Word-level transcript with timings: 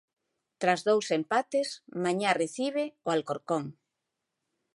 Tras 0.61 0.81
dous 0.89 1.07
empates 1.19 1.69
mañá 2.03 2.29
recibe 2.41 2.83
o 3.07 3.07
Alcorcón. 3.15 3.63